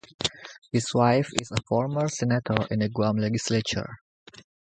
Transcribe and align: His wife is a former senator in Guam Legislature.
His 0.71 0.95
wife 0.95 1.29
is 1.39 1.51
a 1.51 1.61
former 1.61 2.07
senator 2.07 2.57
in 2.71 2.79
Guam 2.91 3.17
Legislature. 3.17 3.99